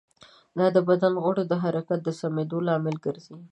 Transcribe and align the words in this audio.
دا 0.57 0.65
د 0.75 0.77
بدن 0.89 1.13
د 1.15 1.19
غړو 1.23 1.43
د 1.47 1.53
حرکت 1.63 1.99
د 2.03 2.09
سمېدو 2.19 2.57
لامل 2.67 2.95
ګرځي. 3.05 3.37